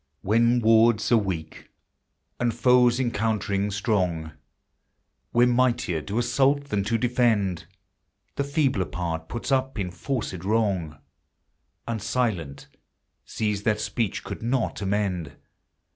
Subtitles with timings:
[0.23, 1.69] When words are weak
[2.39, 4.31] and foes encountering strong,
[5.31, 7.67] Where mightier do assault than do defend,
[8.35, 10.97] The feebler part puts up enforced wrong,
[11.87, 12.67] And silent
[13.25, 15.33] sees that speech could not amend.